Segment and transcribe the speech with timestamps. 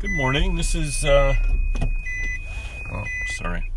[0.00, 0.56] Good morning.
[0.56, 1.34] This is, uh,
[2.90, 3.70] oh, sorry.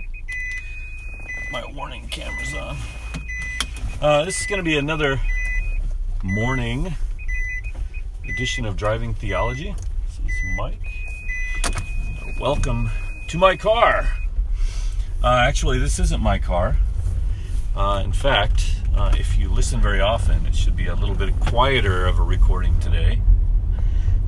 [1.52, 2.78] My warning camera's on.
[4.02, 5.20] Uh, this is going to be another
[6.24, 6.96] morning
[8.24, 9.76] edition of Driving Theology.
[10.08, 11.10] This is Mike.
[12.40, 12.90] Welcome
[13.28, 14.08] to my car.
[15.22, 16.78] Uh, actually, this isn't my car.
[17.76, 21.38] Uh, in fact, uh, if you listen very often, it should be a little bit
[21.42, 23.20] quieter of a recording today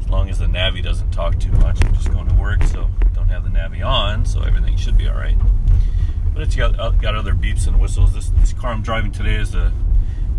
[0.06, 1.84] as long as the Navi doesn't talk too much.
[1.84, 5.08] I'm just going to work, so don't have the Navi on, so everything should be
[5.08, 5.38] all right.
[6.32, 8.14] But it's got uh, got other beeps and whistles.
[8.14, 9.74] This this car I'm driving today is a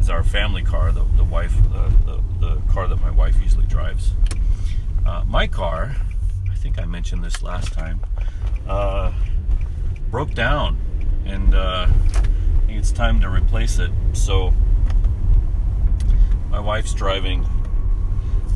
[0.01, 3.67] is our family car, the the wife the the, the car that my wife usually
[3.67, 4.13] drives.
[5.05, 5.97] Uh, my car,
[6.51, 8.01] I think I mentioned this last time,
[8.69, 9.13] uh,
[10.11, 10.79] broke down,
[11.25, 13.91] and uh, I think it's time to replace it.
[14.13, 14.55] So
[16.51, 17.45] my wife's driving.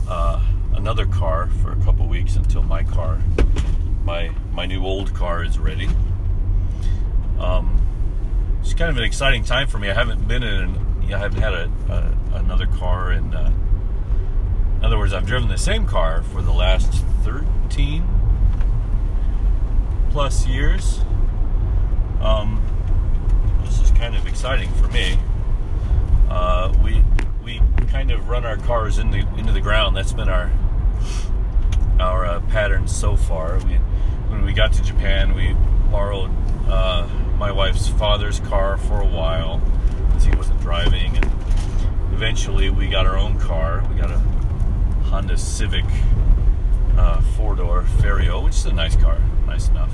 [0.09, 0.41] Uh,
[0.81, 3.21] another car for a couple weeks until my car,
[4.03, 5.89] my my new old car, is ready.
[7.39, 7.79] Um,
[8.63, 9.91] it's kind of an exciting time for me.
[9.91, 10.77] I haven't been in,
[11.13, 11.71] I haven't had a,
[12.33, 13.51] a another car, and uh,
[14.79, 18.09] in other words, I've driven the same car for the last thirteen
[20.11, 21.01] plus years.
[22.23, 22.63] Um,
[23.65, 25.19] this is kind of exciting for me.
[26.31, 27.05] Uh, we
[27.45, 29.95] we kind of run our cars into into the ground.
[29.95, 30.51] That's been our
[31.99, 33.59] our uh, pattern so far.
[33.59, 33.75] We,
[34.29, 35.55] when we got to Japan, we
[35.91, 36.31] borrowed
[36.69, 39.61] uh, my wife's father's car for a while
[40.07, 41.25] because he wasn't driving, and
[42.13, 43.85] eventually we got our own car.
[43.91, 44.19] We got a
[45.09, 45.85] Honda Civic
[46.97, 49.93] uh, four-door Ferio, which is a nice car, nice enough.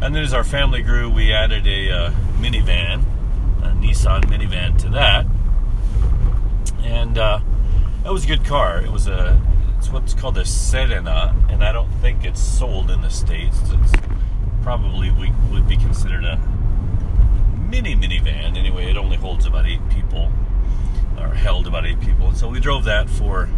[0.00, 3.02] And then as our family grew, we added a uh, minivan,
[3.62, 5.26] a Nissan minivan to that,
[6.82, 7.40] and uh,
[8.04, 8.80] that was a good car.
[8.80, 9.40] It was a
[9.90, 13.58] what's called a Serena, and I don't think it's sold in the states.
[13.64, 13.92] It's
[14.62, 16.36] probably we would be considered a
[17.70, 18.56] mini minivan.
[18.56, 20.30] Anyway, it only holds about eight people,
[21.18, 22.32] or held about eight people.
[22.34, 23.48] So we drove that for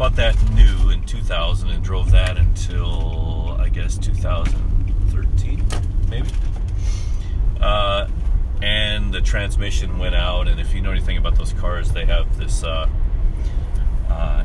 [0.00, 5.62] bought that new in 2000 and drove that until I guess 2013,
[6.08, 6.26] maybe.
[7.60, 8.08] Uh,
[8.62, 10.48] and the transmission went out.
[10.48, 12.64] And if you know anything about those cars, they have this.
[12.64, 12.88] Uh,
[14.08, 14.44] uh,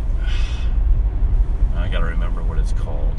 [1.86, 3.14] I got to remember what it's called.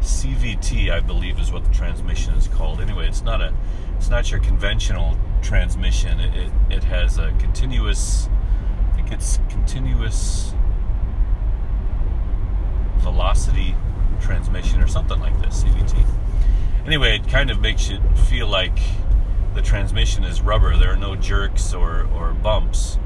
[0.00, 2.80] CVT, I believe, is what the transmission is called.
[2.80, 3.52] Anyway, it's not a,
[3.96, 6.20] it's not your conventional transmission.
[6.20, 8.28] It it, it has a continuous,
[8.92, 10.54] I think it's continuous
[12.98, 13.74] velocity
[14.20, 15.64] transmission or something like this.
[15.64, 16.06] CVT.
[16.86, 18.78] Anyway, it kind of makes you feel like
[19.54, 20.76] the transmission is rubber.
[20.76, 23.00] There are no jerks or or bumps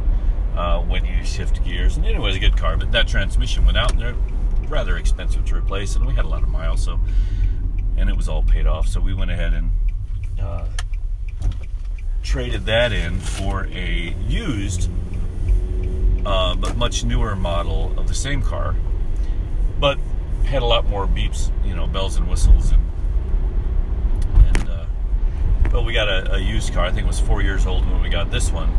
[0.56, 1.96] uh, when you shift gears.
[1.96, 4.16] And anyway, it was a good car, but that transmission went out, and they're
[4.68, 6.98] rather expensive to replace, and we had a lot of miles, so
[7.96, 8.88] and it was all paid off.
[8.88, 9.70] So we went ahead and
[10.40, 10.66] uh,
[12.22, 14.90] traded that in for a used,
[16.24, 18.74] uh, but much newer model of the same car,
[19.78, 19.98] but
[20.44, 22.82] had a lot more beeps, you know, bells and whistles, and
[24.56, 24.68] and
[25.74, 26.86] uh, we got a, a used car.
[26.86, 28.74] I think it was four years old when we got this one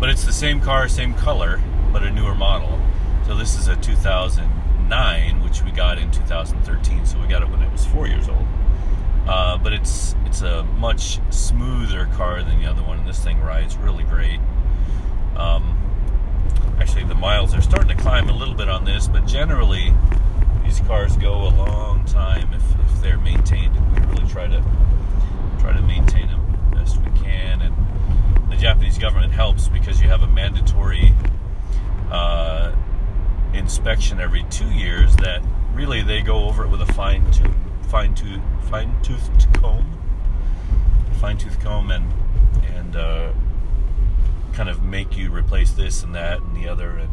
[0.00, 1.60] but it's the same car, same color,
[1.92, 2.80] but a newer model.
[3.26, 7.06] So this is a 2009, which we got in 2013.
[7.06, 8.46] So we got it when it was four years old.
[9.28, 13.38] Uh, but it's it's a much smoother car than the other one, and this thing
[13.40, 14.40] rides really great.
[15.36, 15.76] Um,
[16.80, 19.92] actually, the miles are starting to climb a little bit on this, but generally,
[20.64, 24.64] these cars go a long time if, if they're maintained, and we really try to
[25.60, 27.60] try to maintain them best we can.
[27.60, 27.74] And
[28.47, 31.14] the Japanese government helps because you have a mandatory
[32.10, 32.72] uh,
[33.54, 35.40] inspection every two years that
[35.72, 37.54] really they go over it with a fine tooth
[37.88, 39.86] fine tooth fine toothed comb.
[41.20, 42.12] Fine tooth comb and
[42.74, 43.32] and uh,
[44.52, 47.10] kind of make you replace this and that and the other and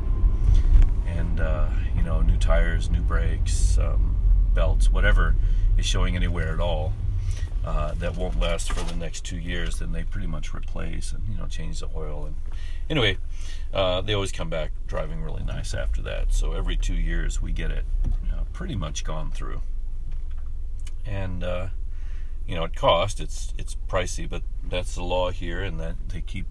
[1.05, 4.15] and uh, you know new tires new brakes um,
[4.55, 5.35] belts whatever
[5.77, 6.91] is showing anywhere at all
[7.65, 11.23] uh, that won't last for the next two years, then they pretty much replace and
[11.27, 12.25] you know change the oil.
[12.25, 12.35] And
[12.91, 13.17] anyway,
[13.73, 16.31] uh, they always come back driving really nice after that.
[16.31, 17.85] So every two years we get it
[18.23, 19.61] you know, pretty much gone through.
[21.07, 21.69] And uh,
[22.47, 26.21] you know it cost it's it's pricey, but that's the law here, and that they
[26.21, 26.45] keep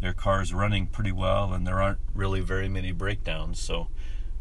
[0.00, 3.60] their cars running pretty well, and there aren't really very many breakdowns.
[3.60, 3.88] So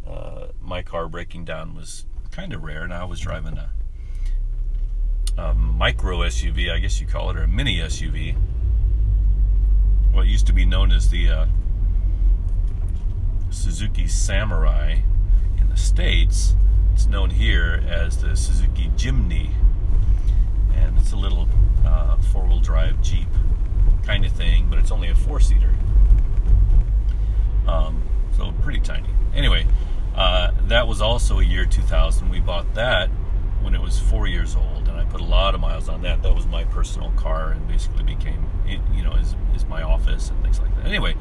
[0.08, 3.72] uh, my car breaking down was kind of rare, and I was driving a
[5.38, 8.36] a micro SUV, I guess you call it, or a mini SUV.
[10.12, 11.46] What used to be known as the uh,
[13.50, 15.00] Suzuki Samurai
[15.60, 16.56] in the States.
[16.94, 19.52] It's known here as the Suzuki Jimny,
[20.76, 21.48] and it's a little
[21.86, 23.28] uh, four-wheel drive Jeep
[24.06, 25.74] kind of thing, but it's only a four-seater.
[27.68, 28.04] Um,
[28.38, 29.10] so pretty tiny.
[29.34, 29.66] Anyway,
[30.16, 32.30] uh, that was also a year 2000.
[32.30, 33.10] We bought that
[33.62, 34.85] when it was four years old,
[35.16, 36.22] put a lot of miles on that.
[36.24, 40.44] That was my personal car, and basically became, you know, is, is my office and
[40.44, 40.86] things like that.
[40.86, 41.16] Anyway,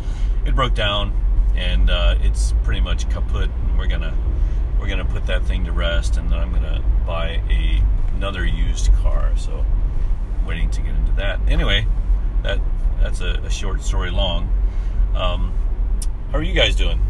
[0.44, 1.14] it broke down,
[1.54, 3.48] and uh, it's pretty much kaput.
[3.68, 4.12] And we're gonna
[4.80, 7.80] we're gonna put that thing to rest, and then I'm gonna buy a
[8.16, 9.30] another used car.
[9.36, 9.64] So,
[10.44, 11.38] waiting to get into that.
[11.46, 11.86] Anyway,
[12.42, 12.58] that
[13.00, 14.52] that's a, a short story long.
[15.14, 15.54] Um,
[16.32, 17.00] how are you guys doing?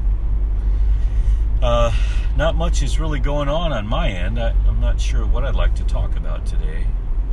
[1.62, 1.92] Uh,
[2.36, 4.40] not much is really going on on my end.
[4.40, 6.84] I, am not sure what I'd like to talk about today.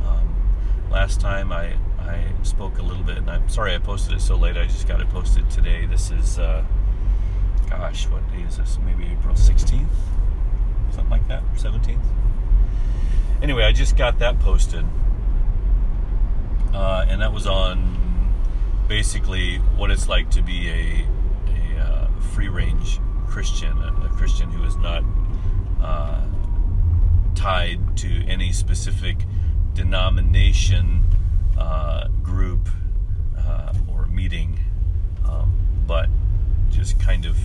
[0.06, 0.52] Um,
[0.90, 4.36] last time I, I spoke a little bit, and I'm sorry I posted it so
[4.36, 4.56] late.
[4.56, 5.86] I just got it posted today.
[5.86, 6.64] This is, uh,
[7.68, 8.78] gosh, what day is this?
[8.84, 9.88] Maybe April 16th?
[10.90, 11.42] Something like that?
[11.54, 11.98] 17th?
[13.42, 14.86] Anyway, I just got that posted.
[16.72, 17.98] Uh, and that was on
[18.86, 21.06] basically what it's like to be a,
[21.48, 23.00] a uh, free range
[23.32, 25.02] Christian, a, a Christian who is not
[25.82, 26.20] uh,
[27.34, 29.24] tied to any specific
[29.72, 31.06] denomination,
[31.56, 32.68] uh, group,
[33.38, 34.60] uh, or meeting,
[35.26, 35.50] um,
[35.86, 36.10] but
[36.68, 37.38] just kind of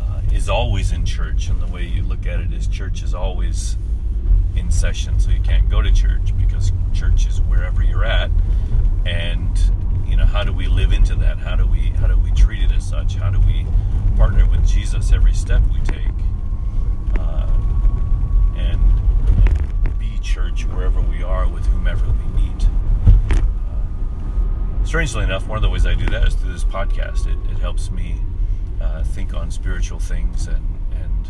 [0.00, 1.50] uh, is always in church.
[1.50, 3.76] And the way you look at it is church is always
[4.56, 8.30] in session, so you can't go to church because church is wherever you're at.
[9.04, 9.50] And
[10.06, 11.36] you know, how do we live into that?
[11.36, 13.16] How do we how do we treat it as such?
[13.16, 13.66] How do we
[14.16, 16.06] partner with Jesus every step we take,
[17.18, 17.50] uh,
[18.56, 18.80] and,
[19.84, 22.68] and, be church wherever we are with whomever we meet.
[23.36, 27.26] Uh, strangely enough, one of the ways I do that is through this podcast.
[27.26, 28.20] It, it helps me
[28.80, 31.28] uh, think on spiritual things, and and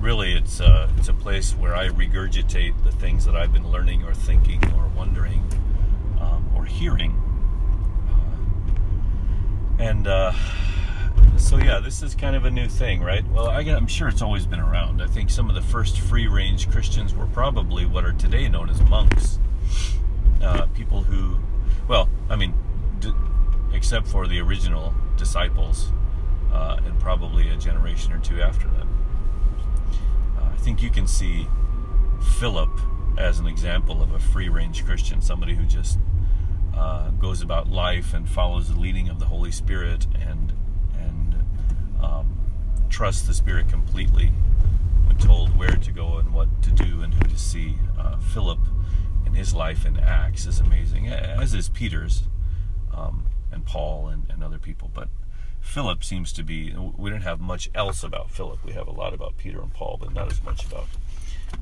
[0.00, 3.70] really, it's a, uh, it's a place where I regurgitate the things that I've been
[3.70, 5.44] learning or thinking or wondering
[6.20, 7.12] um, or hearing.
[9.78, 10.32] Uh, and uh,
[11.52, 13.30] so yeah, this is kind of a new thing, right?
[13.30, 15.02] Well, I, am sure it's always been around.
[15.02, 18.80] I think some of the first free-range Christians were probably what are today known as
[18.84, 19.38] monks,
[20.42, 21.38] uh, people who,
[21.88, 22.54] well, I mean,
[23.00, 23.12] d-
[23.74, 25.92] except for the original disciples,
[26.54, 28.88] uh, and probably a generation or two after them.
[30.38, 31.46] Uh, I think you can see
[32.38, 32.70] Philip
[33.18, 35.98] as an example of a free-range Christian, somebody who just
[36.74, 40.54] uh, goes about life and follows the leading of the Holy Spirit and
[42.02, 42.38] um,
[42.90, 44.32] trust the Spirit completely
[45.06, 47.76] when told where to go and what to do and who to see.
[47.98, 48.58] Uh, Philip
[49.26, 52.24] and his life in Acts is amazing, as is Peter's
[52.94, 54.90] um, and Paul and, and other people.
[54.92, 55.08] But
[55.60, 58.64] Philip seems to be, we don't have much else about Philip.
[58.64, 60.86] We have a lot about Peter and Paul, but not as much about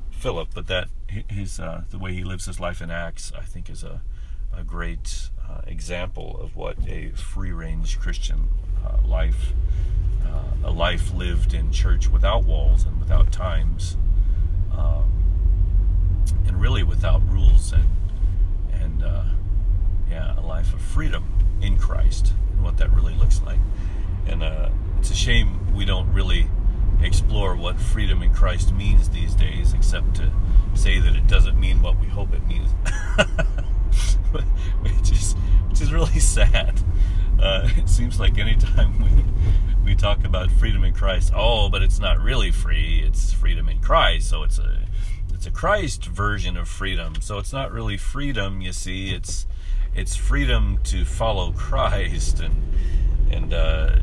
[0.09, 0.49] Philip.
[0.53, 3.83] But that his uh, the way he lives his life in Acts, I think, is
[3.83, 4.01] a,
[4.55, 8.49] a great uh, example of what a free range Christian
[8.85, 9.53] uh, life
[10.25, 13.97] uh, a life lived in church without walls and without times,
[14.77, 15.11] um,
[16.47, 17.85] and really without rules and
[18.73, 19.23] and uh,
[20.09, 21.23] yeah, a life of freedom
[21.61, 23.59] in Christ and what that really looks like.
[24.27, 24.69] And uh,
[24.99, 26.47] it's a shame we don't really
[27.01, 30.31] explore what freedom in Christ means these days, except to
[30.73, 32.69] say that it doesn't mean what we hope it means,
[34.81, 35.33] which is
[35.69, 36.79] which is really sad.
[37.41, 39.23] Uh, it seems like anytime we
[39.83, 43.03] we talk about freedom in Christ, oh, but it's not really free.
[43.05, 44.29] It's freedom in Christ.
[44.29, 44.77] So it's a
[45.33, 47.15] it's a Christ version of freedom.
[47.19, 49.09] So it's not really freedom, you see.
[49.11, 49.47] It's
[49.95, 52.55] it's freedom to follow Christ and
[53.31, 53.95] and uh,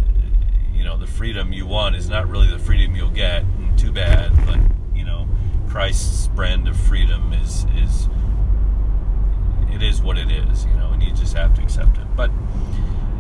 [0.75, 3.42] you know the freedom you want is not really the freedom you'll get.
[3.42, 4.59] And too bad, but
[4.97, 5.28] you know
[5.68, 8.09] Christ's brand of freedom is is
[9.73, 12.07] it is what it is, you know, and you just have to accept it.
[12.16, 12.30] But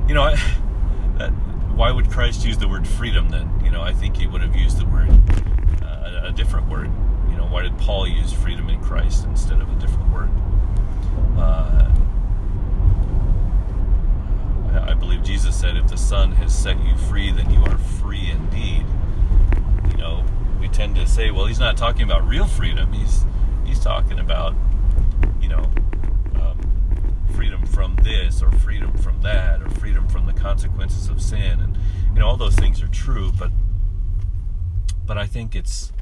[0.08, 0.36] you know, I,
[1.18, 1.28] that,
[1.76, 3.60] why would Christ use the word freedom then?
[3.62, 5.10] You know, I think he would have used the word,
[5.82, 6.90] uh, a different word.
[7.30, 10.30] You know, why did Paul use freedom in Christ instead of a different word?
[11.36, 11.94] Uh,
[14.88, 18.30] I believe Jesus said, if the Son has set you free, then you are free
[18.30, 18.86] indeed.
[19.90, 20.24] You know,
[20.58, 22.92] we tend to say, well, he's not talking about real freedom.
[22.92, 23.24] He's
[23.64, 24.54] he's talking about,
[25.40, 25.70] you know,
[27.38, 31.78] freedom from this or freedom from that or freedom from the consequences of sin and
[32.12, 33.52] you know all those things are true but
[35.06, 35.92] but I think it's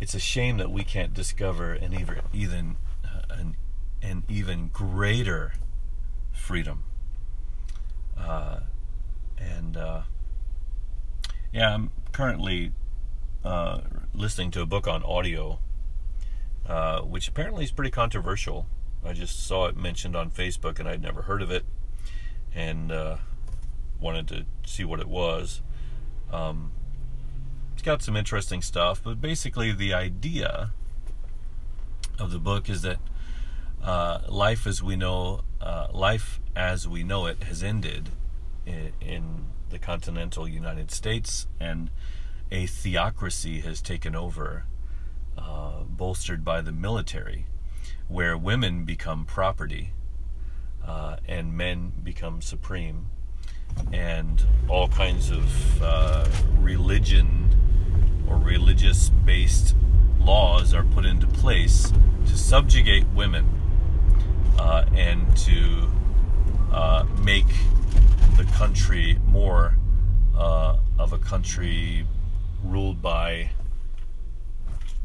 [0.00, 3.56] it's a shame that we can't discover an even even uh, an,
[4.00, 5.52] an even greater
[6.32, 6.84] freedom
[8.16, 8.60] uh,
[9.36, 10.00] and uh,
[11.52, 12.72] yeah I'm currently
[13.44, 13.80] uh,
[14.14, 15.58] listening to a book on audio,
[16.66, 18.64] uh, which apparently is pretty controversial.
[19.06, 21.64] I just saw it mentioned on Facebook and I'd never heard of it,
[22.54, 23.16] and uh,
[24.00, 25.62] wanted to see what it was.
[26.32, 26.72] Um,
[27.72, 30.72] it's got some interesting stuff, but basically the idea
[32.18, 32.98] of the book is that
[33.82, 38.08] uh, life as we know, uh, life as we know it, has ended
[38.64, 41.90] in, in the continental United States, and
[42.50, 44.64] a theocracy has taken over,
[45.36, 47.46] uh, bolstered by the military,
[48.08, 49.92] where women become property
[50.86, 53.06] uh, and men become supreme,
[53.92, 57.50] and all kinds of uh, religion
[58.28, 59.74] or religious based
[60.20, 61.92] laws are put into place
[62.26, 63.46] to subjugate women
[64.58, 65.88] uh, and to
[66.72, 67.46] uh, make
[68.36, 69.76] the country more
[70.36, 72.06] uh, of a country
[72.64, 73.50] ruled by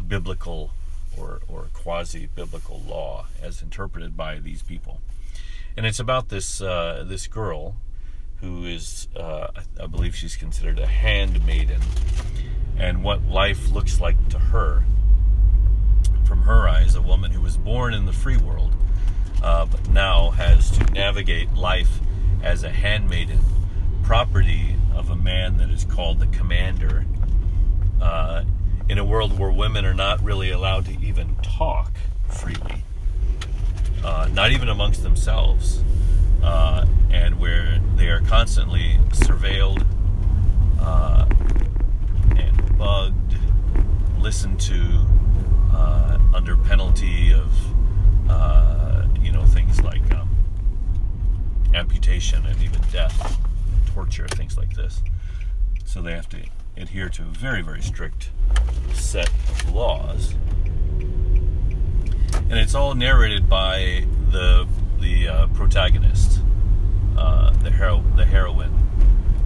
[0.08, 0.72] biblical
[1.18, 5.00] or, or quasi biblical law as interpreted by these people.
[5.78, 7.76] And it's about this uh, this girl
[8.42, 9.48] who is, uh,
[9.80, 11.82] I, believe she's considered a handmaiden,
[12.76, 14.84] and what life looks like to her.
[16.26, 18.74] From her eyes, a woman who was born in the free world,
[19.44, 22.00] uh, but now has to navigate life
[22.42, 23.40] as a handmaiden,
[24.04, 27.06] property of a man that is called the commander,
[28.02, 28.44] uh,
[28.90, 31.92] in a world where women are not really allowed to even talk
[32.30, 32.84] freely,
[34.04, 35.84] uh, not even amongst themselves,
[36.44, 39.86] uh, and where they are constantly surveilled
[40.80, 41.26] uh,
[42.36, 43.36] and bugged,
[44.20, 45.06] listened to
[45.74, 47.52] uh, under penalty of
[48.30, 50.30] uh, you know things like um,
[51.74, 53.38] amputation and even death,
[53.94, 55.02] torture, things like this.
[55.86, 56.38] So they have to
[56.78, 58.32] adhere to a very, very strict
[58.94, 60.36] set of laws.
[62.34, 64.68] And it's all narrated by the
[65.00, 66.42] the uh, protagonist,
[67.18, 68.74] uh, the hero, the heroine,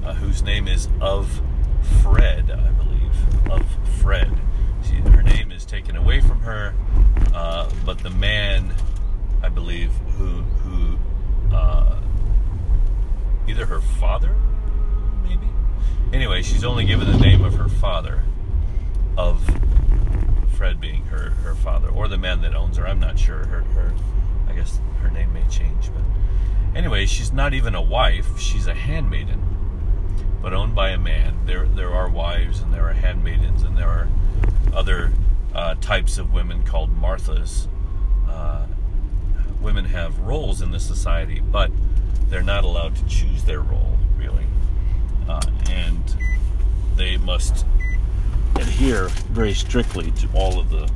[0.03, 1.41] uh, whose name is of
[2.01, 3.65] Fred, I believe, of
[4.01, 4.32] Fred.
[4.84, 6.74] She, her name is taken away from her,
[7.34, 8.74] uh, but the man,
[9.41, 10.98] I believe, who who
[11.55, 12.00] uh,
[13.48, 14.36] either her father.
[16.15, 18.24] Anyway, she's only given the name of her father,
[19.17, 19.43] of
[20.53, 22.88] Fred being her her father, or the man that owns her.
[22.88, 23.45] I'm not sure.
[23.48, 23.93] Her her,
[24.48, 26.03] I guess her name may change, but
[26.74, 28.39] anyway, she's not even a wife.
[28.39, 29.43] She's a handmaiden,
[30.41, 31.38] but owned by a man.
[31.45, 34.07] There there are wives and there are handmaidens and there are
[34.74, 35.12] other
[35.53, 37.67] uh, types of women called Marthas.
[38.29, 38.67] Uh,
[39.60, 41.72] women have roles in the society, but
[42.29, 44.45] they're not allowed to choose their role, really.
[45.27, 46.15] Uh, and
[46.96, 47.65] they must
[48.55, 50.89] adhere very strictly to all of the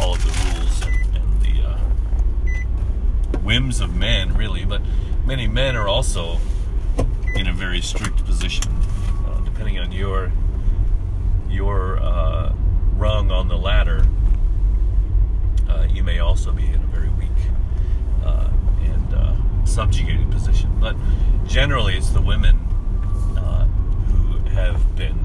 [0.00, 4.64] all of the rules and, and the uh, whims of men, really.
[4.64, 4.82] But
[5.24, 6.38] many men are also
[7.34, 8.64] in a very strict position,
[9.26, 10.32] uh, depending on your
[11.48, 12.52] your uh,
[12.96, 14.06] rung on the ladder.
[15.68, 17.28] Uh, you may also be in a very weak
[18.24, 18.48] uh,
[18.82, 20.70] and uh, subjugated position.
[20.80, 20.96] But
[21.46, 22.58] generally, it's the women
[24.52, 25.18] have been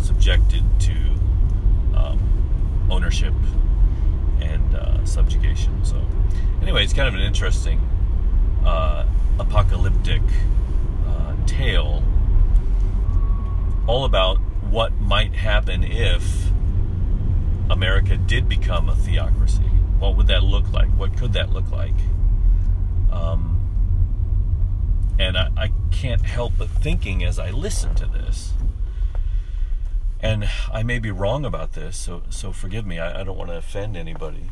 [0.00, 0.94] subjected to
[1.94, 3.34] um, ownership
[4.40, 5.84] and uh, subjugation.
[5.84, 6.00] So,
[6.62, 7.80] anyway, it's kind of an interesting
[8.64, 9.06] uh,
[9.38, 10.22] apocalyptic
[11.06, 12.02] uh, tale
[13.86, 14.38] all about
[14.70, 16.50] what might happen if
[17.70, 19.62] America did become a theocracy.
[19.98, 20.88] What would that look like?
[20.90, 21.94] What could that look like?
[23.10, 23.58] Um,
[25.18, 28.52] and I, I can't help but thinking as I listen to this,
[30.20, 32.98] and I may be wrong about this, so so forgive me.
[32.98, 34.50] I, I don't want to offend anybody,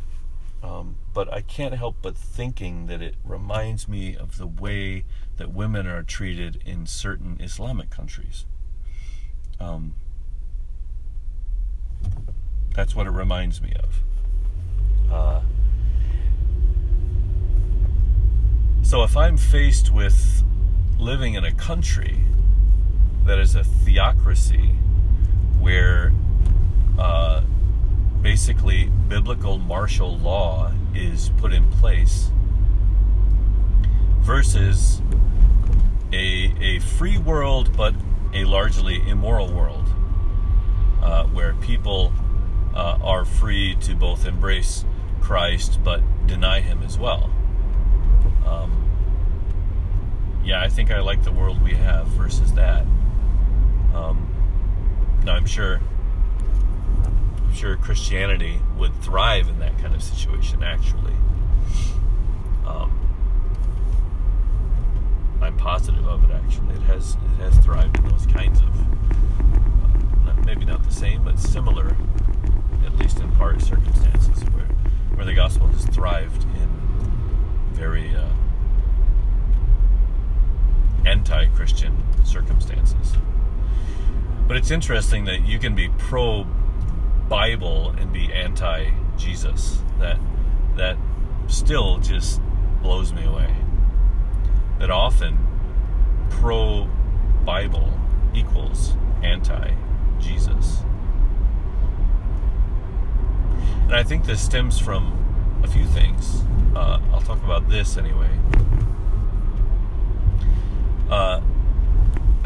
[0.62, 5.04] um, but I can't help but thinking that it reminds me of the way
[5.36, 8.46] that women are treated in certain Islamic countries.
[9.58, 9.94] Um,
[12.74, 15.12] that's what it reminds me of.
[15.12, 15.40] Uh,
[18.82, 20.42] so if I'm faced with
[20.98, 22.20] living in a country
[23.24, 24.76] that is a theocracy
[25.66, 26.12] where
[26.96, 27.42] uh,
[28.22, 32.30] basically biblical martial law is put in place
[34.20, 35.02] versus
[36.12, 37.92] a, a free world but
[38.32, 39.88] a largely immoral world
[41.02, 42.12] uh, where people
[42.76, 44.84] uh, are free to both embrace
[45.20, 47.28] Christ but deny Him as well.
[48.46, 48.88] Um,
[50.44, 52.82] yeah, I think I like the world we have versus that.
[53.92, 54.35] Um,
[55.26, 55.80] now, I'm sure
[57.04, 60.62] I'm sure Christianity would thrive in that kind of situation.
[60.62, 61.14] Actually,
[62.64, 62.96] um,
[65.42, 66.30] I'm positive of it.
[66.30, 71.24] Actually, it has it has thrived in those kinds of uh, maybe not the same,
[71.24, 71.96] but similar,
[72.84, 74.66] at least in part, circumstances where
[75.16, 76.68] where the gospel has thrived in
[77.72, 78.28] very uh,
[81.04, 83.16] anti-Christian circumstances.
[84.46, 86.46] But it's interesting that you can be pro
[87.28, 89.78] Bible and be anti Jesus.
[89.98, 90.18] That
[90.76, 90.96] that
[91.48, 92.40] still just
[92.82, 93.54] blows me away.
[94.78, 95.38] That often
[96.30, 96.88] pro
[97.44, 97.92] Bible
[98.34, 99.74] equals anti
[100.20, 100.82] Jesus.
[103.86, 106.42] And I think this stems from a few things.
[106.74, 108.30] Uh, I'll talk about this anyway.
[111.08, 111.40] Uh,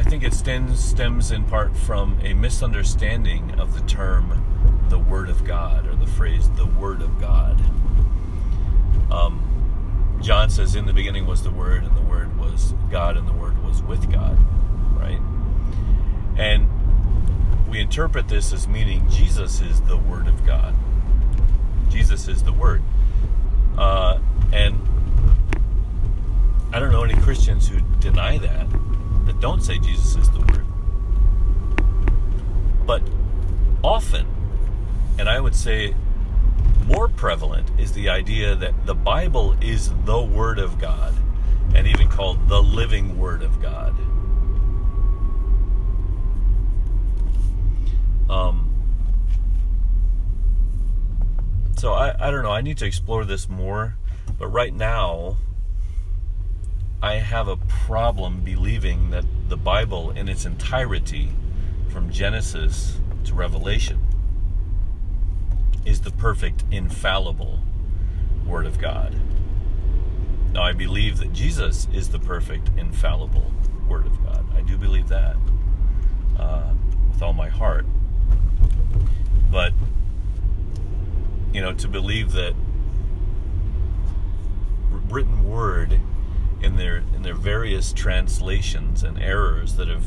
[0.01, 5.29] I think it stems, stems in part from a misunderstanding of the term the Word
[5.29, 7.61] of God or the phrase the Word of God.
[9.11, 13.29] Um, John says, In the beginning was the Word, and the Word was God, and
[13.29, 14.39] the Word was with God,
[14.99, 15.21] right?
[16.39, 16.71] And
[17.69, 20.75] we interpret this as meaning Jesus is the Word of God.
[21.91, 22.83] Jesus is the Word.
[23.77, 24.19] Uh,
[24.51, 24.81] and
[26.73, 28.67] I don't know any Christians who deny that,
[29.41, 30.67] don't say Jesus is the Word.
[32.87, 33.03] But
[33.83, 34.27] often,
[35.19, 35.95] and I would say
[36.87, 41.15] more prevalent is the idea that the Bible is the Word of God,
[41.75, 43.97] and even called the living Word of God.
[48.29, 48.71] Um,
[51.77, 52.53] so I, I don't know.
[52.53, 53.97] I need to explore this more,
[54.39, 55.37] but right now,
[57.03, 61.31] I have a problem believing that the Bible in its entirety,
[61.89, 64.07] from Genesis to Revelation,
[65.87, 67.61] is the perfect, infallible
[68.47, 69.17] Word of God.
[70.53, 73.51] Now, I believe that Jesus is the perfect, infallible
[73.89, 74.45] Word of God.
[74.55, 75.37] I do believe that
[76.39, 76.75] uh,
[77.11, 77.87] with all my heart.
[79.51, 79.73] But,
[81.55, 82.53] you know, to believe that
[85.09, 85.99] written Word
[86.63, 90.05] in their in their various translations and errors that have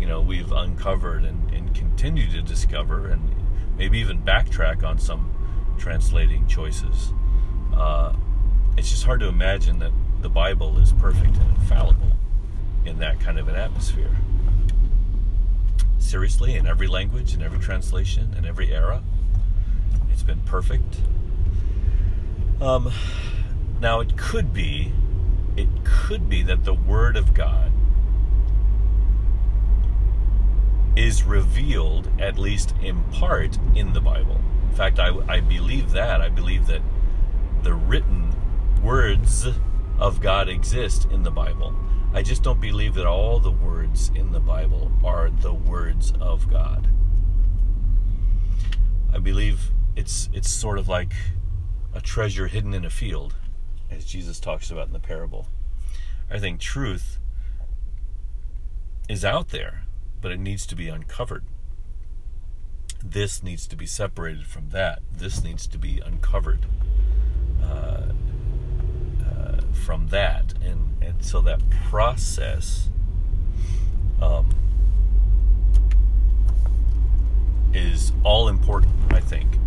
[0.00, 3.34] you know we've uncovered and, and continue to discover and
[3.76, 5.32] maybe even backtrack on some
[5.78, 7.12] translating choices.
[7.74, 8.12] Uh,
[8.76, 12.12] it's just hard to imagine that the Bible is perfect and infallible
[12.84, 14.10] in that kind of an atmosphere.
[15.98, 19.02] Seriously, in every language, in every translation, in every era,
[20.10, 20.96] it's been perfect.
[22.60, 22.92] Um,
[23.80, 24.92] now, it could be,
[25.56, 27.72] it could be that the Word of God
[30.96, 34.40] is revealed, at least in part, in the Bible.
[34.68, 36.20] In fact, I, I believe that.
[36.20, 36.82] I believe that
[37.62, 38.34] the written
[38.82, 39.46] words
[39.98, 41.74] of God exist in the Bible.
[42.12, 46.50] I just don't believe that all the words in the Bible are the words of
[46.50, 46.88] God.
[49.12, 51.12] I believe it's it's sort of like
[51.94, 53.34] a treasure hidden in a field,
[53.92, 55.46] as Jesus talks about in the parable.
[56.30, 57.18] I think truth
[59.08, 59.82] is out there
[60.22, 61.44] but it needs to be uncovered.
[63.04, 65.00] This needs to be separated from that.
[65.12, 66.64] This needs to be uncovered
[67.60, 68.12] uh,
[69.26, 72.88] uh, from that, and and so that process
[74.22, 74.54] um,
[77.74, 78.94] is all important.
[79.12, 79.58] I think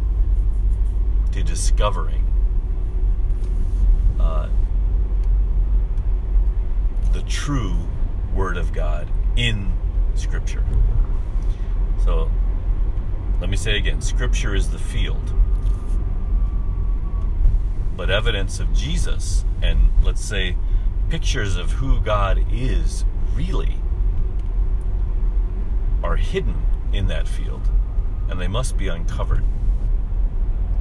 [1.33, 2.24] to discovering
[4.19, 4.49] uh,
[7.12, 7.75] the true
[8.34, 9.71] Word of God in
[10.15, 10.63] Scripture.
[12.04, 12.30] So,
[13.39, 15.34] let me say again Scripture is the field.
[17.95, 20.58] But evidence of Jesus and, let's say,
[21.10, 23.78] pictures of who God is really
[26.04, 27.69] are hidden in that field
[28.30, 29.43] and they must be uncovered.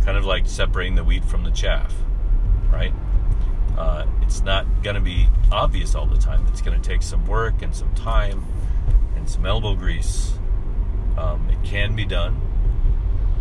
[0.05, 1.95] Kind of like separating the wheat from the chaff,
[2.71, 2.93] right?
[3.77, 6.47] Uh, it's not going to be obvious all the time.
[6.49, 8.45] It's going to take some work and some time
[9.17, 10.35] and some elbow grease.
[11.17, 12.41] Um, it can be done.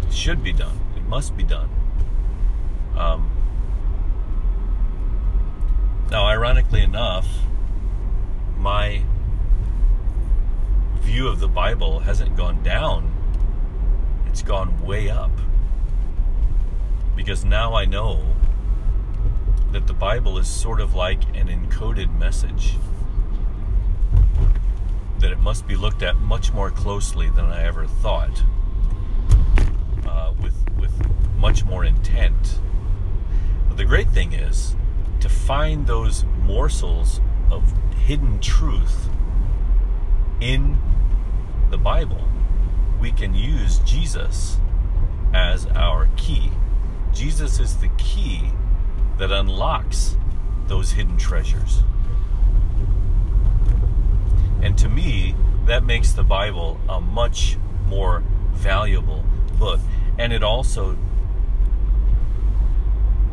[0.08, 0.80] It should be done.
[0.96, 1.70] It must be done.
[2.96, 3.32] Um,
[6.10, 7.28] now, ironically enough,
[8.58, 9.04] my
[11.02, 13.12] view of the Bible hasn't gone down,
[14.28, 15.32] it's gone way up.
[17.16, 18.24] Because now I know
[19.74, 22.76] that the Bible is sort of like an encoded message
[25.18, 28.44] that it must be looked at much more closely than I ever thought.
[30.06, 30.94] Uh, with with
[31.38, 32.60] much more intent.
[33.68, 34.76] But the great thing is
[35.22, 39.10] to find those morsels of hidden truth
[40.40, 40.80] in
[41.72, 42.28] the Bible.
[43.02, 44.58] We can use Jesus
[45.34, 46.52] as our key.
[47.12, 48.52] Jesus is the key
[49.24, 50.18] that unlocks
[50.68, 51.82] those hidden treasures.
[54.62, 55.34] And to me,
[55.66, 59.24] that makes the Bible a much more valuable
[59.58, 59.80] book.
[60.20, 60.98] And it also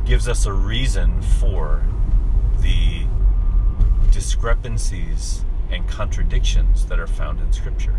[0.05, 1.85] gives us a reason for
[2.61, 3.05] the
[4.13, 7.99] discrepancies and contradictions that are found in Scripture.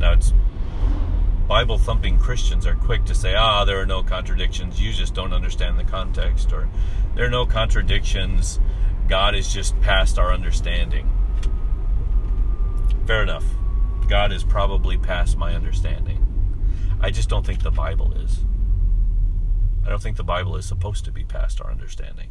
[0.00, 0.32] Now, it's
[1.48, 4.78] Bible thumping Christians are quick to say, ah, there are no contradictions.
[4.78, 6.52] You just don't understand the context.
[6.52, 6.68] Or
[7.14, 8.60] there are no contradictions.
[9.08, 11.10] God is just past our understanding.
[13.06, 13.46] Fair enough.
[14.08, 16.22] God is probably past my understanding.
[17.00, 18.40] I just don't think the Bible is.
[19.86, 22.28] I don't think the Bible is supposed to be past our understanding.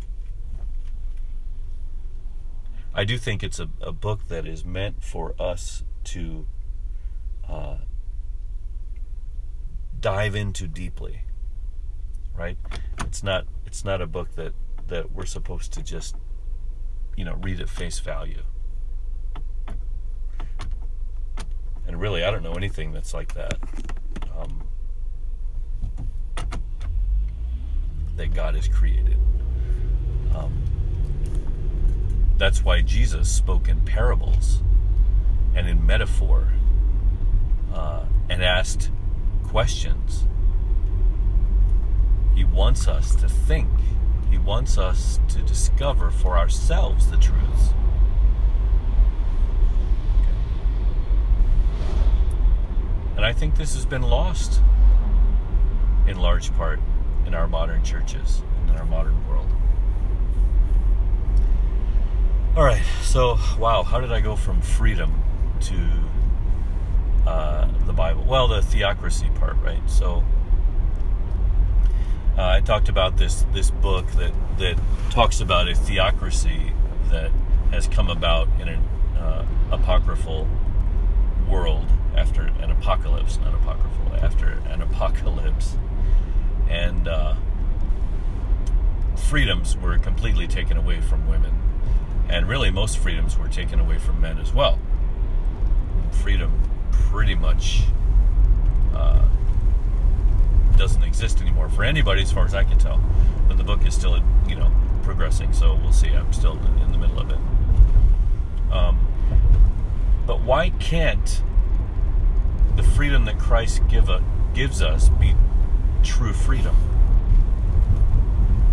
[2.94, 6.46] I do think it's a, a book that is meant for us to
[7.50, 7.78] uh,
[10.00, 11.22] dive into deeply
[12.38, 12.58] right?
[13.02, 14.54] It's not it's not a book that
[14.88, 16.16] that we're supposed to just
[17.18, 18.44] you know read at face value.
[21.88, 23.58] And really i don't know anything that's like that
[24.38, 24.62] um,
[28.16, 29.18] that god has created.
[30.36, 30.64] Um,
[32.38, 34.62] that's why jesus spoke in parables
[35.56, 36.50] and in metaphor
[37.74, 38.92] uh, and asked
[39.48, 40.26] questions.
[42.36, 43.70] He wants us to think.
[44.30, 47.74] He wants us to discover for ourselves the truths.
[53.16, 54.62] And I think this has been lost
[56.06, 56.80] in large part
[57.26, 59.50] in our modern churches, and in our modern world.
[62.56, 65.24] All right, so wow, how did I go from freedom
[65.62, 66.07] to
[67.28, 68.24] uh, the Bible.
[68.26, 69.82] Well, the theocracy part, right?
[69.90, 70.24] So
[72.38, 76.72] uh, I talked about this this book that that talks about a theocracy
[77.10, 77.32] that
[77.72, 78.80] has come about in an
[79.18, 80.48] uh, apocryphal
[81.50, 81.86] world
[82.16, 85.76] after an apocalypse, not apocryphal, after an apocalypse,
[86.70, 87.36] and uh,
[89.18, 91.54] freedoms were completely taken away from women,
[92.30, 94.80] and really most freedoms were taken away from men as well.
[96.12, 96.54] Freedom
[97.12, 97.84] pretty much
[98.94, 99.26] uh,
[100.76, 103.02] doesn't exist anymore for anybody, as far as I can tell.
[103.48, 104.72] But the book is still, you know,
[105.04, 106.10] progressing, so we'll see.
[106.10, 107.40] I'm still in the middle of it.
[108.72, 109.08] Um,
[110.26, 111.42] but why can't
[112.76, 114.22] the freedom that Christ give a,
[114.54, 115.34] gives us be
[116.04, 116.76] true freedom?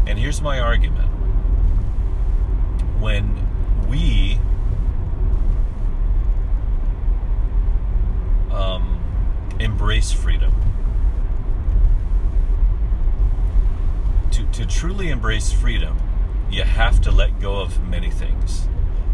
[0.06, 1.08] And here's my argument.
[3.00, 3.46] When
[3.88, 4.38] we
[8.54, 9.00] um,
[9.60, 10.52] embrace freedom.
[14.32, 15.98] To, to truly embrace freedom,
[16.50, 18.66] you have to let go of many things.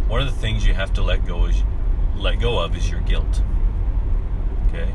[0.09, 1.62] One of the things you have to let go is
[2.16, 3.42] let go of is your guilt.
[4.68, 4.92] Okay?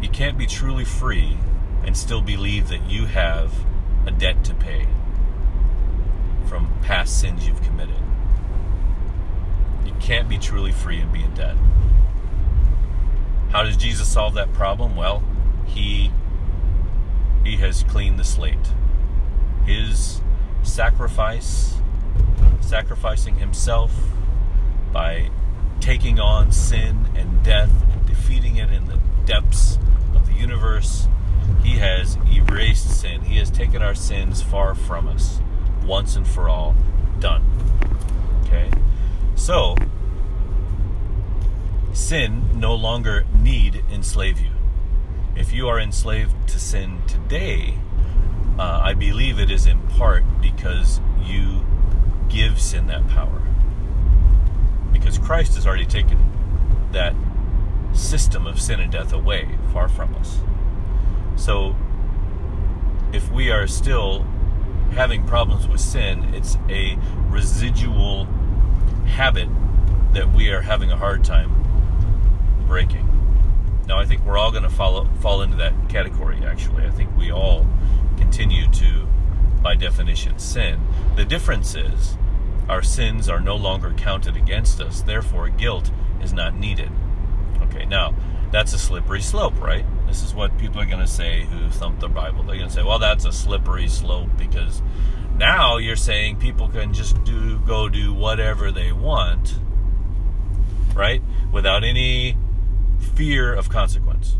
[0.00, 1.38] You can't be truly free
[1.84, 3.52] and still believe that you have
[4.06, 4.86] a debt to pay
[6.46, 7.96] from past sins you've committed.
[9.84, 11.56] You can't be truly free and be in debt.
[13.54, 14.96] How does Jesus solve that problem?
[14.96, 15.22] Well,
[15.64, 16.10] he
[17.44, 18.72] he has cleaned the slate.
[19.64, 20.20] His
[20.64, 21.76] sacrifice,
[22.60, 23.92] sacrificing himself
[24.92, 25.30] by
[25.78, 29.78] taking on sin and death and defeating it in the depths
[30.16, 31.06] of the universe,
[31.62, 33.20] he has erased sin.
[33.20, 35.40] He has taken our sins far from us
[35.86, 36.74] once and for all.
[37.20, 37.44] Done.
[38.42, 38.68] Okay?
[39.36, 39.76] So,
[41.94, 44.50] sin no longer need enslave you.
[45.36, 47.78] If you are enslaved to sin today,
[48.58, 51.64] uh, I believe it is in part because you
[52.28, 53.42] give sin that power.
[54.92, 56.18] Because Christ has already taken
[56.90, 57.14] that
[57.92, 60.40] system of sin and death away, far from us.
[61.36, 61.76] So,
[63.12, 64.26] if we are still
[64.92, 68.24] having problems with sin, it's a residual
[69.06, 69.48] habit
[70.12, 71.63] that we are having a hard time
[72.74, 73.08] breaking.
[73.86, 76.84] Now, I think we're all going to follow, fall into that category, actually.
[76.84, 77.64] I think we all
[78.16, 79.06] continue to,
[79.62, 80.80] by definition, sin.
[81.14, 82.18] The difference is
[82.68, 86.90] our sins are no longer counted against us, therefore, guilt is not needed.
[87.62, 88.12] Okay, now,
[88.50, 89.84] that's a slippery slope, right?
[90.08, 92.42] This is what people are going to say who thump the Bible.
[92.42, 94.82] They're going to say, well, that's a slippery slope because
[95.36, 99.60] now you're saying people can just do go do whatever they want,
[100.96, 101.22] right?
[101.52, 102.36] Without any
[103.04, 104.36] fear of consequence.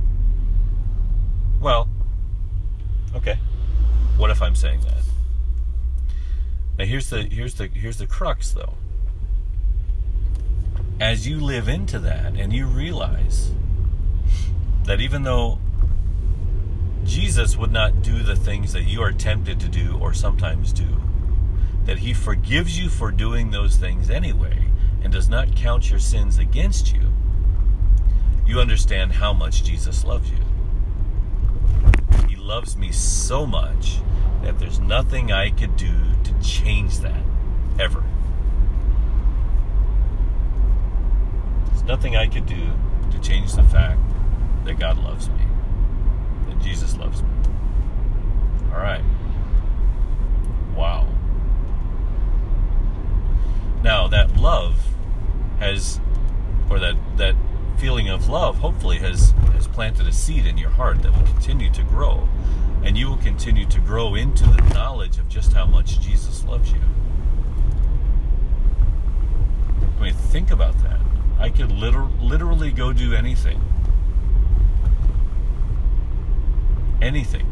[1.61, 1.88] Well,
[3.14, 3.38] okay.
[4.16, 5.03] What if I'm saying that?
[6.79, 8.74] Now here's the here's the here's the crux though.
[11.00, 13.53] As you live into that and you realize
[14.85, 15.59] that even though
[17.05, 21.00] Jesus would not do the things that you are tempted to do or sometimes do,
[21.85, 24.68] that he forgives you for doing those things anyway
[25.03, 27.12] and does not count your sins against you,
[28.46, 30.38] you understand how much Jesus loves you.
[32.28, 33.98] He loves me so much
[34.42, 37.22] that there's nothing I could do to change that,
[37.78, 38.04] ever.
[41.68, 42.70] There's nothing I could do
[43.11, 44.00] to change the fact
[44.64, 45.46] that God loves me,
[46.48, 47.28] that Jesus loves me.
[48.72, 49.04] All right.
[50.76, 51.09] Wow.
[53.83, 54.87] Now, that love
[55.59, 56.00] has,
[56.68, 57.37] or that, that
[57.78, 61.70] feeling of love hopefully has, has planted a seed in your heart that will continue
[61.72, 62.28] to grow.
[62.82, 66.70] And you will continue to grow into the knowledge of just how much Jesus loves
[66.70, 66.80] you.
[69.98, 71.00] I mean, think about that.
[71.38, 73.60] I could liter- literally go do anything.
[77.00, 77.50] Anything.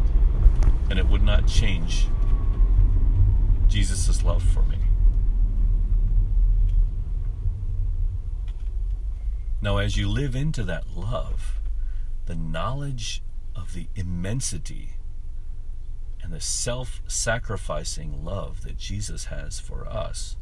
[0.90, 2.06] And it would not change
[3.68, 4.71] Jesus' love for me.
[9.62, 11.60] Now, as you live into that love,
[12.26, 13.22] the knowledge
[13.54, 14.96] of the immensity
[16.20, 20.36] and the self sacrificing love that Jesus has for us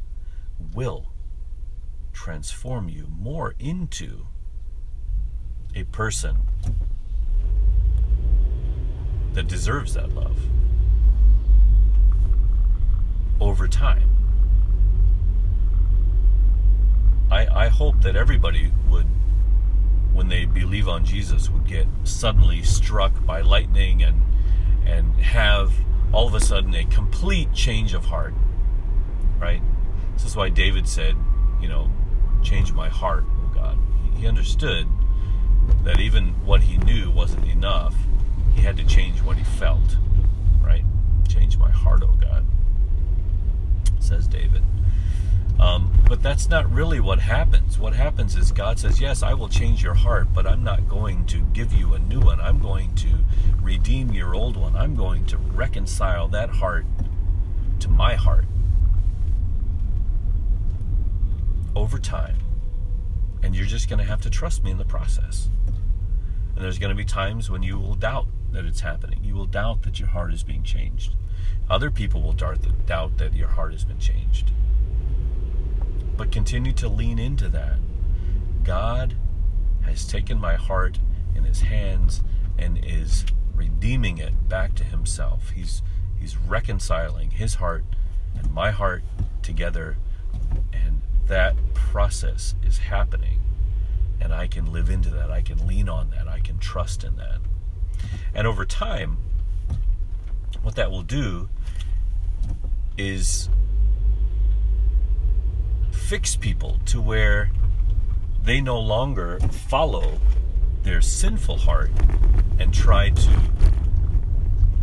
[0.73, 1.13] will
[2.11, 4.25] transform you more into
[5.75, 6.37] a person
[9.33, 10.39] that deserves that love
[13.39, 14.20] over time.
[17.31, 19.07] I, I hope that everybody would,
[20.13, 24.21] when they believe on Jesus, would get suddenly struck by lightning and
[24.85, 25.71] and have
[26.11, 28.33] all of a sudden a complete change of heart.
[29.39, 29.61] Right?
[30.13, 31.15] This is why David said,
[31.61, 31.89] you know,
[32.43, 33.77] change my heart, oh God.
[34.17, 34.87] He understood
[35.83, 37.95] that even what he knew wasn't enough.
[38.53, 39.97] He had to change what he felt.
[40.61, 40.83] Right?
[41.29, 42.45] Change my heart, oh God,
[43.99, 44.63] says David.
[45.61, 47.77] Um, but that's not really what happens.
[47.77, 51.25] What happens is God says, Yes, I will change your heart, but I'm not going
[51.27, 52.41] to give you a new one.
[52.41, 53.09] I'm going to
[53.61, 54.75] redeem your old one.
[54.75, 56.85] I'm going to reconcile that heart
[57.79, 58.45] to my heart
[61.75, 62.37] over time.
[63.43, 65.49] And you're just going to have to trust me in the process.
[66.55, 69.23] And there's going to be times when you will doubt that it's happening.
[69.23, 71.15] You will doubt that your heart is being changed.
[71.69, 74.51] Other people will doubt that your heart has been changed.
[76.17, 77.77] But continue to lean into that.
[78.63, 79.15] God
[79.83, 80.99] has taken my heart
[81.35, 82.21] in his hands
[82.57, 85.51] and is redeeming it back to himself.
[85.51, 85.81] He's
[86.19, 87.83] he's reconciling his heart
[88.37, 89.03] and my heart
[89.41, 89.97] together
[90.71, 93.41] and that process is happening
[94.19, 95.31] and I can live into that.
[95.31, 96.27] I can lean on that.
[96.27, 97.39] I can trust in that.
[98.35, 99.17] And over time
[100.61, 101.49] what that will do
[102.97, 103.49] is
[106.11, 107.49] fix people to where
[108.43, 110.19] they no longer follow
[110.83, 111.89] their sinful heart
[112.59, 113.39] and try to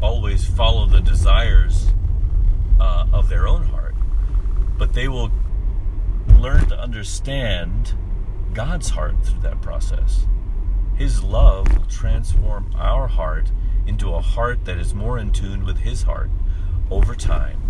[0.00, 1.88] always follow the desires
[2.80, 3.94] uh, of their own heart,
[4.78, 5.30] but they will
[6.38, 7.92] learn to understand
[8.54, 10.26] God's heart through that process.
[10.96, 13.52] His love will transform our heart
[13.86, 16.30] into a heart that is more in tune with His heart
[16.90, 17.67] over time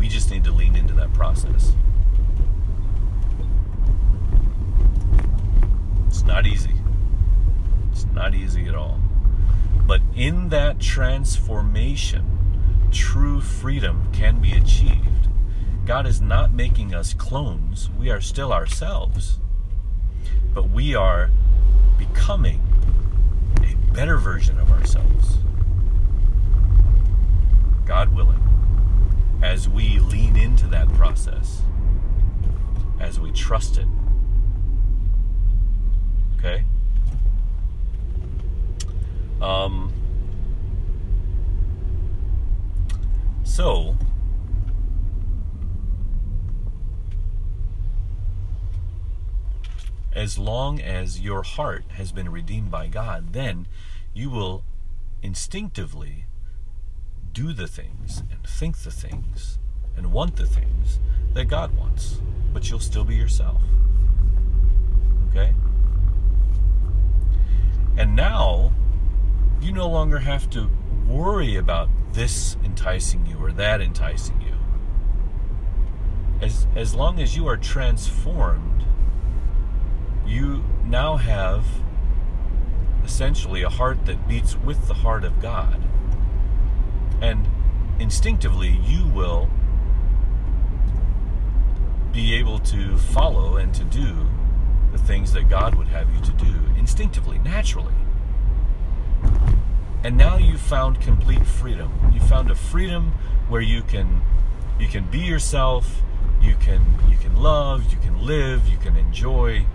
[0.00, 1.74] we just need to lean into that process.
[6.06, 6.72] It's not easy.
[7.92, 8.98] It's not easy at all.
[9.86, 12.24] But in that transformation,
[12.90, 15.28] true freedom can be achieved.
[15.84, 19.38] God is not making us clones, we are still ourselves.
[20.54, 21.30] But we are
[21.98, 22.62] becoming
[23.62, 25.36] a better version of ourselves.
[27.84, 28.49] God willing
[29.42, 31.62] as we lean into that process,
[32.98, 33.86] as we trust it.
[36.38, 36.64] Okay?
[39.40, 39.92] Um,
[43.42, 43.96] so,
[50.12, 53.66] as long as your heart has been redeemed by God, then
[54.12, 54.64] you will
[55.22, 56.26] instinctively
[57.32, 59.58] do the things and think the things
[59.96, 60.98] and want the things
[61.34, 62.20] that God wants,
[62.52, 63.62] but you'll still be yourself.
[65.30, 65.54] Okay?
[67.96, 68.72] And now,
[69.60, 70.70] you no longer have to
[71.06, 74.54] worry about this enticing you or that enticing you.
[76.40, 78.84] As, as long as you are transformed,
[80.26, 81.64] you now have
[83.04, 85.89] essentially a heart that beats with the heart of God.
[87.20, 87.46] And
[87.98, 89.48] instinctively, you will
[92.12, 94.26] be able to follow and to do
[94.92, 97.94] the things that God would have you to do instinctively, naturally.
[100.02, 101.92] And now you've found complete freedom.
[102.12, 103.12] You found a freedom
[103.48, 104.22] where you can
[104.78, 106.00] you can be yourself,
[106.40, 109.66] you can you can love, you can live, you can enjoy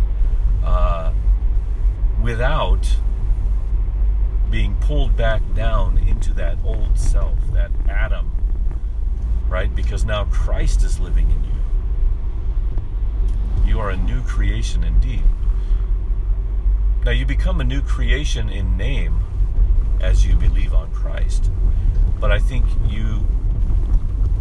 [0.64, 1.14] uh,
[2.22, 2.98] without
[4.56, 8.32] being pulled back down into that old self, that Adam,
[9.50, 9.76] right?
[9.76, 11.52] Because now Christ is living in you.
[13.68, 15.24] You are a new creation indeed.
[17.04, 19.20] Now you become a new creation in name
[20.00, 21.52] as you believe on Christ.
[22.22, 23.28] But I think you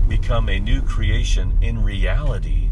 [0.07, 2.71] become a new creation in reality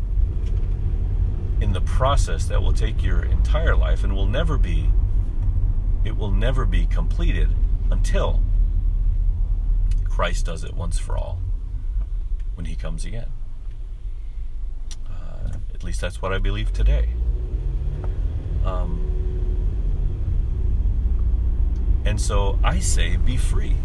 [1.60, 4.90] in the process that will take your entire life and will never be
[6.04, 7.54] it will never be completed
[7.90, 8.42] until
[10.04, 11.40] Christ does it once for all
[12.54, 13.30] when he comes again.
[15.08, 17.10] Uh, at least that's what I believe today.
[18.64, 19.12] Um,
[22.04, 23.76] and so I say, be free.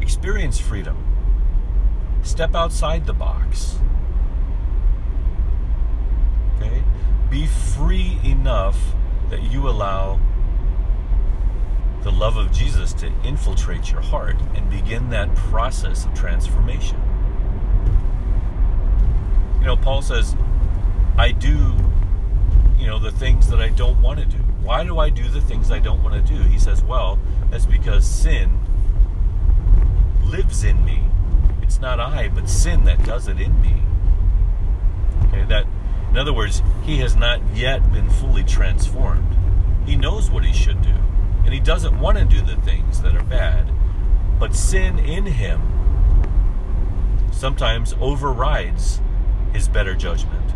[0.00, 0.96] Experience freedom.
[2.22, 3.78] Step outside the box.
[6.56, 6.82] Okay?
[7.30, 8.94] Be free enough
[9.34, 10.20] that you allow
[12.04, 17.02] the love of Jesus to infiltrate your heart and begin that process of transformation.
[19.58, 20.36] You know, Paul says,
[21.18, 21.74] I do,
[22.78, 24.38] you know, the things that I don't want to do.
[24.62, 26.40] Why do I do the things I don't want to do?
[26.42, 27.18] He says, well,
[27.50, 28.60] that's because sin
[30.22, 31.02] lives in me.
[31.60, 33.82] It's not I, but sin that does it in me.
[35.24, 35.66] Okay, that
[36.14, 39.36] in other words, he has not yet been fully transformed.
[39.84, 40.94] He knows what he should do,
[41.44, 43.72] and he doesn't want to do the things that are bad.
[44.38, 45.60] But sin in him
[47.32, 49.00] sometimes overrides
[49.52, 50.54] his better judgment.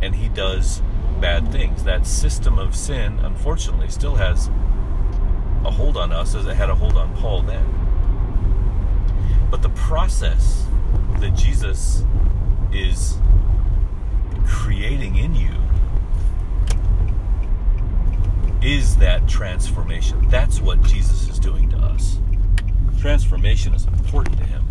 [0.00, 0.80] And he does
[1.20, 1.84] bad things.
[1.84, 4.48] That system of sin, unfortunately, still has
[5.66, 7.66] a hold on us as it had a hold on Paul then.
[9.50, 10.64] But the process
[11.18, 12.06] that Jesus
[12.72, 13.18] is
[14.52, 15.50] creating in you
[18.62, 20.28] is that transformation.
[20.28, 22.18] That's what Jesus is doing to us.
[23.00, 24.64] Transformation is important to him.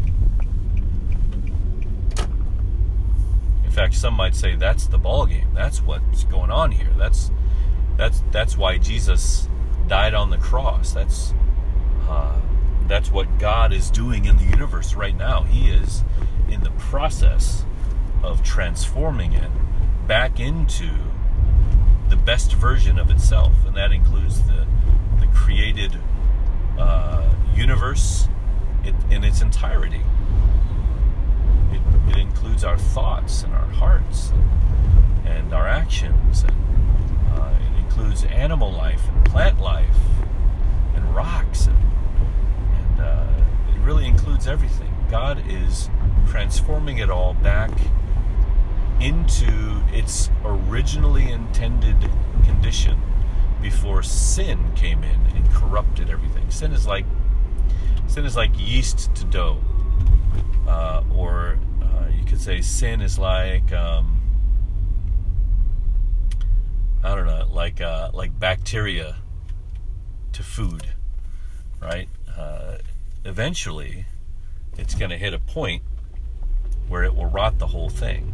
[3.66, 5.50] In fact, some might say that's the ball game.
[5.54, 6.94] That's what's going on here.
[6.98, 7.32] That's
[7.98, 9.50] that's that's why Jesus
[9.88, 10.94] died on the cross.
[10.94, 11.34] That's
[12.08, 12.40] uh,
[12.88, 15.42] that's what God is doing in the universe right now.
[15.44, 16.04] He is
[16.50, 17.66] in the process
[18.24, 19.52] of transforming it
[20.08, 20.90] back into
[22.10, 24.68] the best version of itself, and that includes the
[25.20, 25.98] the created
[26.78, 28.28] uh, universe
[29.10, 30.02] in its entirety.
[31.72, 37.80] It, it, includes our thoughts and our hearts and, and our actions, and uh, it
[37.80, 39.98] includes animal life and plant life
[40.96, 43.28] and rocks, and, and uh,
[43.70, 44.94] it really includes everything.
[45.10, 45.90] God is
[46.28, 47.72] transforming it all back
[49.00, 51.98] into its originally intended
[52.44, 53.02] condition
[53.62, 56.50] before sin came in and corrupted everything.
[56.50, 57.06] Sin is like
[58.08, 59.62] sin is like yeast to dough,
[60.68, 64.22] uh, or uh, you could say sin is like um,
[67.04, 69.18] I don't know, like uh, like bacteria
[70.34, 70.84] to food,
[71.82, 72.10] right?
[72.38, 72.78] Uh,
[73.26, 74.06] eventually,
[74.78, 75.84] it's going to hit a point
[76.92, 78.34] where it will rot the whole thing.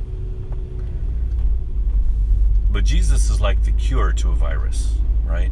[2.72, 5.52] But Jesus is like the cure to a virus, right?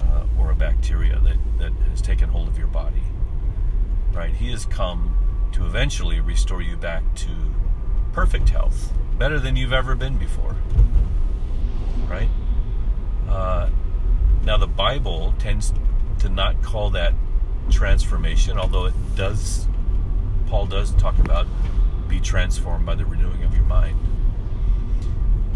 [0.00, 3.02] Uh, or a bacteria that, that has taken hold of your body,
[4.14, 4.32] right?
[4.32, 5.14] He has come
[5.52, 7.28] to eventually restore you back to
[8.14, 10.56] perfect health, better than you've ever been before,
[12.08, 12.30] right?
[13.28, 13.68] Uh,
[14.42, 15.74] now, the Bible tends
[16.20, 17.12] to not call that
[17.68, 19.68] transformation, although it does,
[20.46, 21.46] Paul does talk about
[22.08, 23.98] be transformed by the renewing of your mind.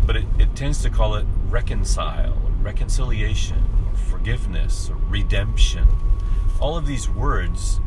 [0.07, 5.87] but it, it tends to call it reconcile, reconciliation, or forgiveness, or redemption.
[6.61, 7.81] All of these words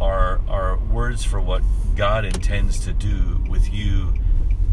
[0.00, 1.62] are are words for what
[1.96, 4.12] God intends to do with you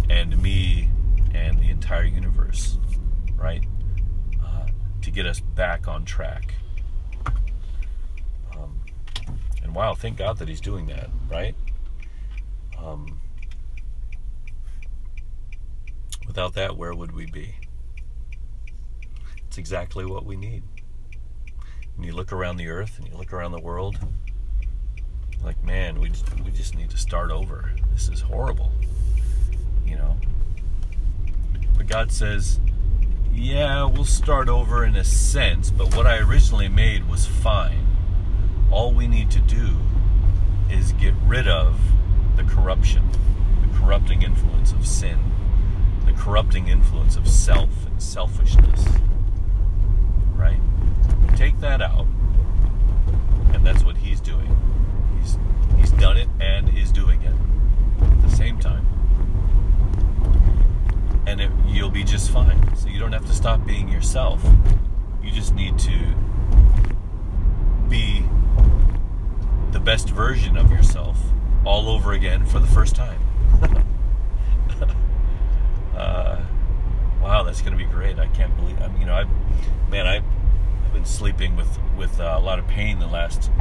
[0.10, 0.90] and me
[1.34, 2.78] and the entire universe,
[3.36, 3.64] right?
[4.44, 4.68] Uh,
[5.02, 6.56] to get us back on track.
[8.56, 8.82] Um,
[9.64, 11.56] and wow, thank God that He's doing that, right?
[12.84, 13.20] Um,
[16.28, 17.56] without that, where would we be?
[19.48, 20.64] It's exactly what we need.
[21.96, 24.00] When you look around the earth and you look around the world,
[25.44, 27.72] like man, we just, we just need to start over.
[27.94, 28.72] This is horrible,
[29.86, 30.18] you know.
[31.78, 32.60] But God says,
[33.34, 37.86] yeah, we'll start over in a sense, but what I originally made was fine.
[38.72, 39.76] All we need to do
[40.70, 41.76] is get rid of
[42.42, 43.08] the corruption,
[43.62, 45.20] the corrupting influence of sin,
[46.06, 48.86] the corrupting influence of self and selfishness.
[50.36, 50.60] Right?
[51.36, 52.08] Take that out,
[53.54, 54.58] and that's what He's doing.
[55.20, 55.38] He's
[55.78, 57.36] He's done it and is doing it
[58.02, 58.88] at the same time.
[61.28, 62.76] And it, you'll be just fine.
[62.76, 64.44] So you don't have to stop being yourself.
[65.24, 66.16] You just need to
[67.88, 68.26] be
[69.72, 71.18] the best version of yourself
[71.66, 73.20] all over again for the first time.
[75.96, 76.42] uh,
[77.22, 78.20] wow, that's going to be great.
[78.20, 78.82] I can't believe.
[78.82, 79.26] I mean, you know, I,
[79.90, 80.22] man, I,
[80.86, 83.52] I've been sleeping with with uh, a lot of pain the last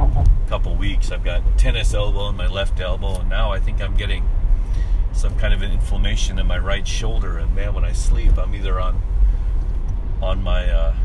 [0.47, 1.11] couple weeks.
[1.11, 4.27] I've got tennis elbow in my left elbow, and now I think I'm getting
[5.13, 7.37] some kind of an inflammation in my right shoulder.
[7.37, 9.01] And man, when I sleep, I'm either on
[10.21, 10.95] on my uh,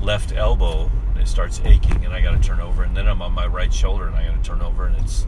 [0.00, 0.90] left elbow
[1.22, 3.72] it starts aching, and I got to turn over, and then I'm on my right
[3.72, 5.26] shoulder and I got to turn over, and it's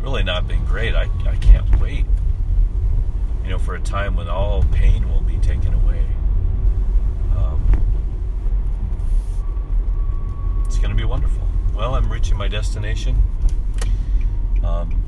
[0.00, 0.94] really not been great.
[0.94, 2.06] I I can't wait,
[3.42, 6.04] you know, for a time when all pain will be taken away.
[10.64, 11.42] It's going to be wonderful.
[11.74, 13.16] Well, I'm reaching my destination.
[14.62, 15.02] Um,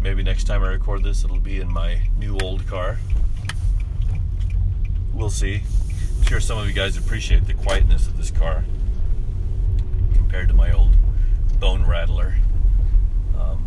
[0.00, 2.98] maybe next time I record this, it'll be in my new old car.
[5.12, 5.62] We'll see.
[6.30, 8.62] Sure some of you guys appreciate the quietness of this car
[10.14, 10.92] compared to my old
[11.58, 12.36] bone rattler.
[13.36, 13.66] Um,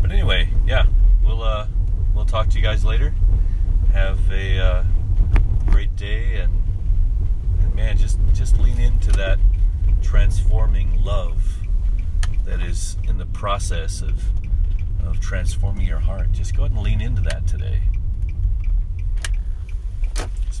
[0.00, 0.86] but anyway, yeah,
[1.22, 1.66] we'll uh,
[2.14, 3.12] we'll talk to you guys later.
[3.92, 4.84] Have a uh,
[5.66, 9.38] great day and man, just just lean into that
[10.00, 11.58] transforming love
[12.46, 14.24] that is in the process of
[15.06, 16.32] of transforming your heart.
[16.32, 17.82] Just go ahead and lean into that today.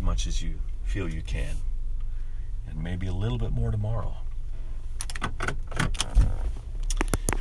[0.00, 1.56] As much as you feel you can.
[2.66, 4.16] And maybe a little bit more tomorrow.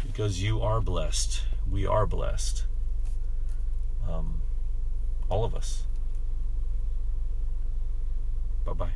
[0.05, 1.43] Because you are blessed.
[1.71, 2.65] We are blessed.
[4.09, 4.41] Um,
[5.29, 5.83] all of us.
[8.65, 8.89] Bye bye.